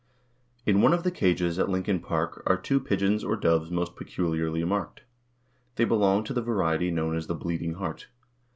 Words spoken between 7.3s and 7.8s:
"Bleeding